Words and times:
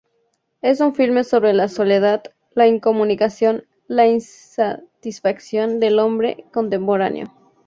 Es 0.63 0.79
un 0.79 0.95
filme 0.95 1.23
sobre 1.23 1.53
la 1.53 1.67
soledad, 1.67 2.23
la 2.55 2.65
incomunicación, 2.65 3.65
la 3.87 4.07
insatisfacción, 4.07 5.79
del 5.79 5.99
hombre 5.99 6.45
contemporáneo. 6.51 7.27